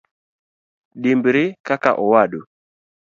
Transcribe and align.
Dimbri 1.01 1.43
kaka 1.67 1.91
owadu. 2.03 2.41